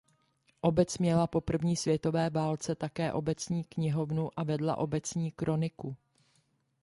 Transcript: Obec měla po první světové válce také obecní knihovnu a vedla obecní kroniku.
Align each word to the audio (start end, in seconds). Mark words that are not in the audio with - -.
Obec 0.61 0.97
měla 0.99 1.27
po 1.27 1.41
první 1.41 1.75
světové 1.75 2.29
válce 2.29 2.75
také 2.75 3.13
obecní 3.13 3.63
knihovnu 3.63 4.29
a 4.35 4.43
vedla 4.43 4.75
obecní 4.77 5.31
kroniku. 5.31 5.95